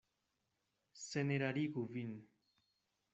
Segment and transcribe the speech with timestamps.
[1.07, 2.17] Senerarigu vin.